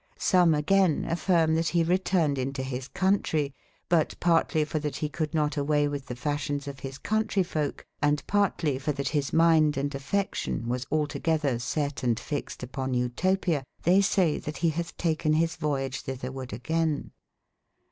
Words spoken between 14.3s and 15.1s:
that he hathe